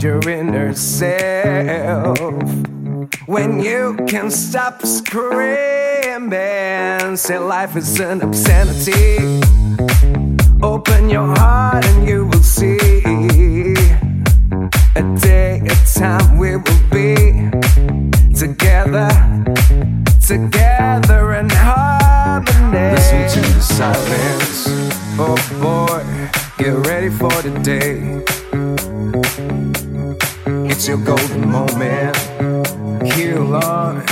find 0.00 0.24
your 0.24 0.32
inner 0.32 0.74
self 0.74 2.18
when 3.26 3.60
you 3.60 3.96
can 4.08 4.30
stop 4.30 4.84
screaming. 4.84 5.50
Say 7.16 7.38
life 7.38 7.76
is 7.76 8.00
an 8.00 8.09
it's 30.80 30.88
your 30.88 30.96
golden 30.96 31.46
moment. 31.46 32.16
Heal 33.12 33.54
on, 33.54 34.02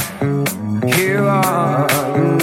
heal 0.87 1.27
on. 1.27 2.39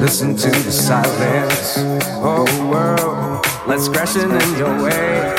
Listen 0.00 0.34
to 0.36 0.50
the 0.50 0.72
silence. 0.72 1.76
Oh, 2.20 2.44
world, 2.68 3.46
let's 3.68 3.88
crash 3.88 4.16
it 4.16 4.28
in 4.28 4.58
your 4.58 4.74
way. 4.82 5.36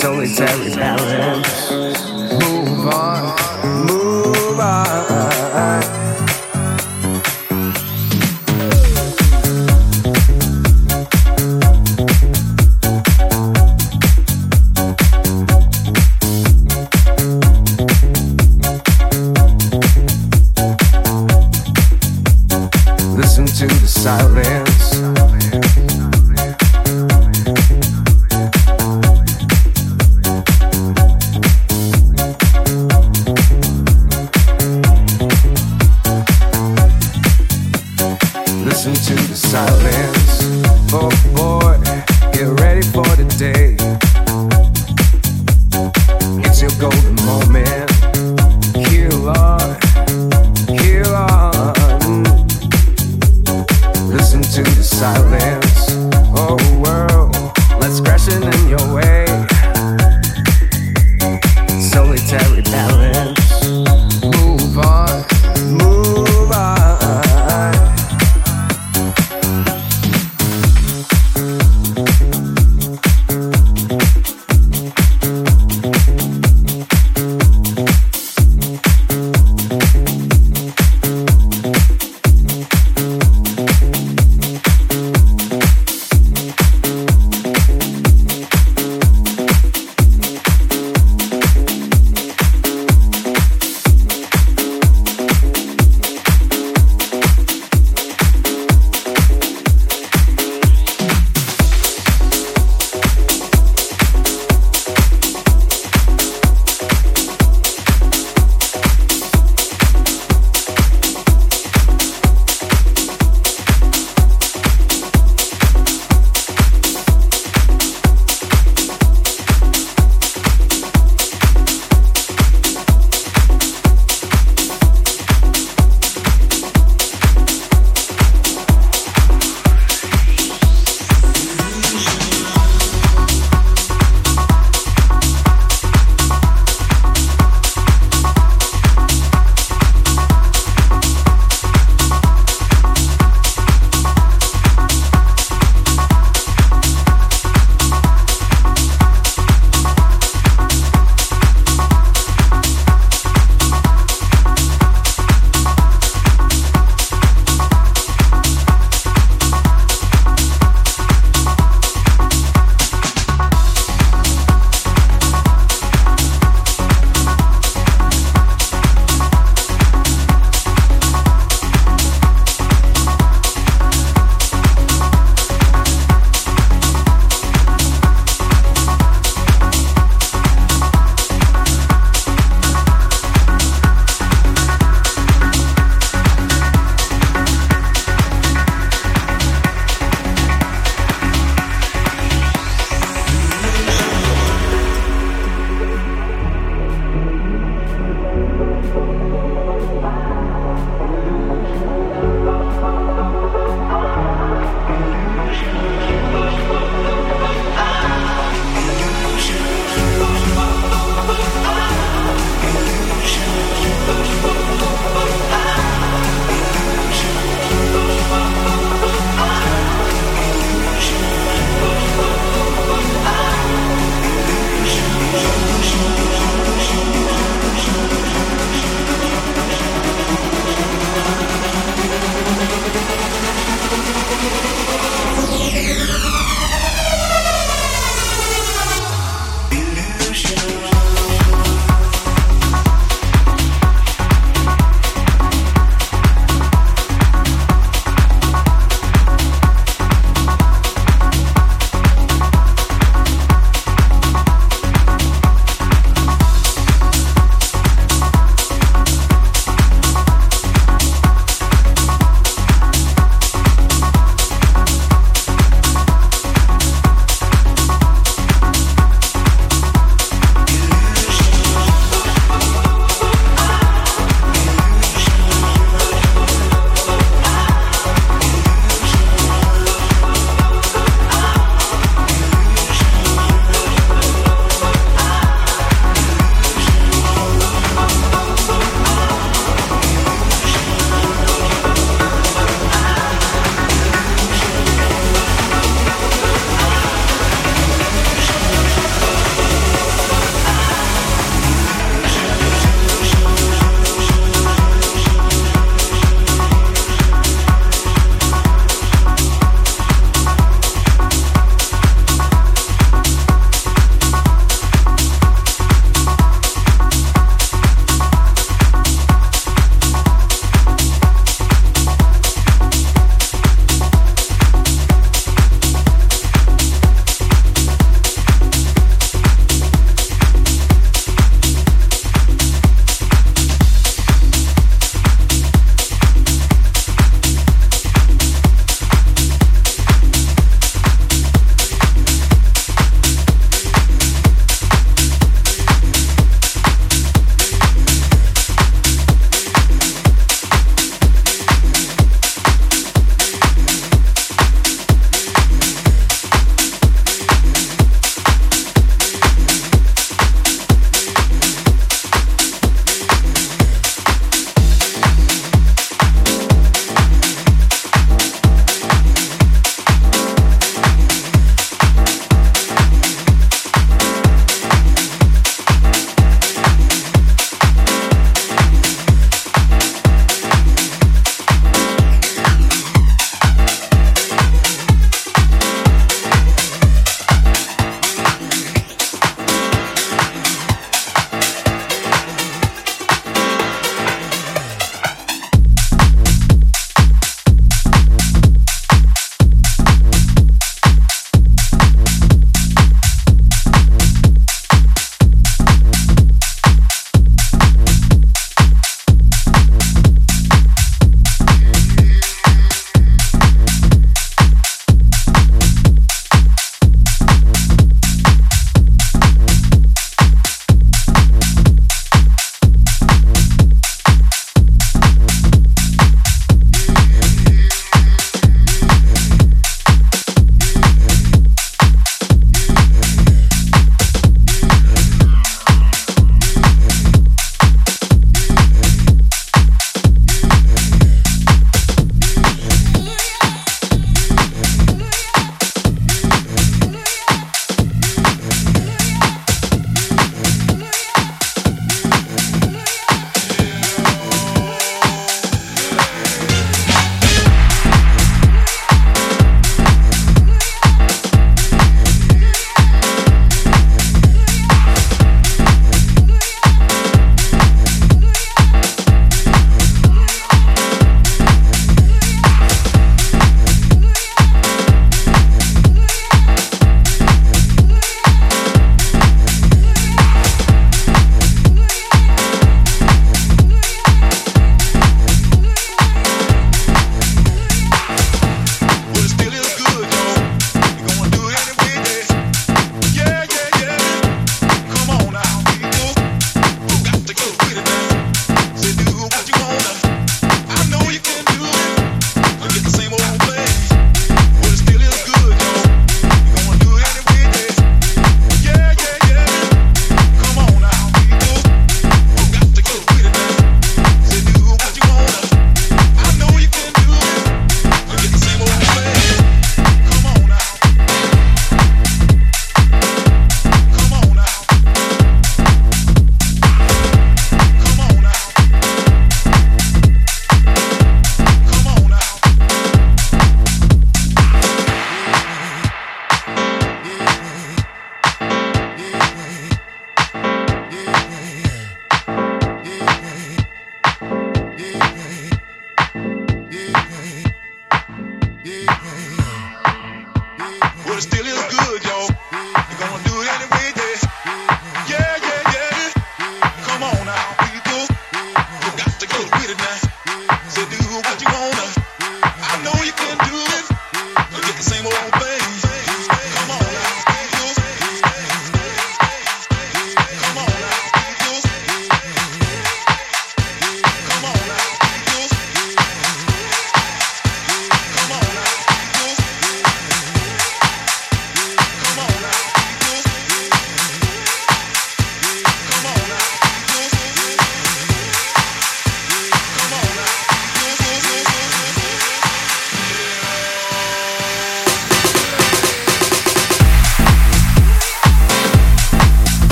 Solitary 0.00 0.76
balance. 0.76 1.72
Move 2.40 2.86
on, 2.86 3.86
move 3.88 4.60
on. 4.60 5.31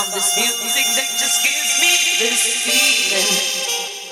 Found 0.00 0.14
this 0.14 0.34
music 0.34 0.86
that 0.96 1.12
just 1.18 1.44
gives 1.44 1.80
me 1.82 1.92
this 2.20 2.40
feeling. 2.64 4.09